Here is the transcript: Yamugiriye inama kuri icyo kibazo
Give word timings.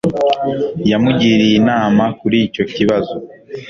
Yamugiriye 0.91 1.55
inama 1.61 2.03
kuri 2.19 2.37
icyo 2.47 2.63
kibazo 2.73 3.15